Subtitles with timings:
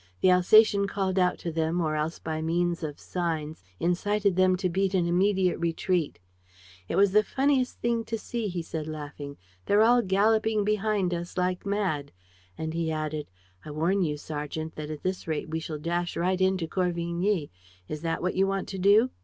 [0.21, 4.67] The Alsatian called out to them or else by means of signs incited them to
[4.67, 6.17] beat an immediate retreat.
[6.89, 9.37] "It's the funniest thing to see," he said, laughing.
[9.67, 12.11] "They're all galloping behind us like mad."
[12.57, 13.27] And he added,
[13.63, 17.51] "I warn you, sergeant, that at this rate we shall dash right into Corvigny.
[17.87, 19.11] Is that what you want to do?"